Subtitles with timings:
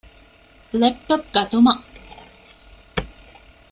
[0.79, 1.83] ލެޕްޓޮޕް ގަތުމަށް.